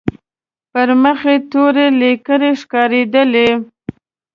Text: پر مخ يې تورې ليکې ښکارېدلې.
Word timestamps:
پر 0.71 0.89
مخ 1.03 1.19
يې 1.29 1.35
تورې 1.51 1.87
ليکې 1.99 2.49
ښکارېدلې. 2.61 3.49